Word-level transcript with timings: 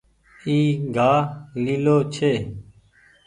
اي 0.47 0.57
گآه 0.95 1.21
ليلو 1.63 1.97
ڇي۔ 2.13 2.31